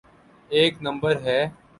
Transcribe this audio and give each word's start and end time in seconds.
ایک 0.51 0.73
نمبر 0.81 1.15
ہے؟ 1.21 1.39